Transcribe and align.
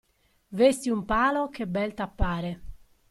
Vesti 0.47 0.89
un 0.89 1.05
palo 1.05 1.49
che 1.49 1.67
bel 1.67 1.93
t'appare. 1.93 2.51